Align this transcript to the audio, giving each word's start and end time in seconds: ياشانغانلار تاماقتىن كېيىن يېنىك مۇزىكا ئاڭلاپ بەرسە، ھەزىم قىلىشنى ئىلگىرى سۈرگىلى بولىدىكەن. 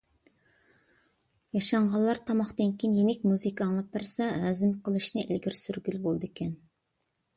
ياشانغانلار 1.57 2.21
تاماقتىن 2.29 2.73
كېيىن 2.83 2.97
يېنىك 3.01 3.27
مۇزىكا 3.33 3.67
ئاڭلاپ 3.67 3.91
بەرسە، 3.99 4.31
ھەزىم 4.47 4.73
قىلىشنى 4.89 5.27
ئىلگىرى 5.29 5.61
سۈرگىلى 5.65 6.03
بولىدىكەن. 6.09 6.61